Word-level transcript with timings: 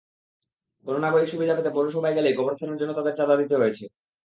কোনো 0.85 0.99
নাগরিক 1.01 1.27
সুবিধা 1.29 1.53
পেতে 1.57 1.71
পৌরসভায় 1.75 2.15
গেলেই 2.17 2.37
কবরস্থানের 2.37 2.79
জন্য 2.81 2.91
তাঁদের 2.95 3.17
চাঁদা 3.19 3.35
দিতে 3.41 3.55
হয়েছে। 3.57 3.83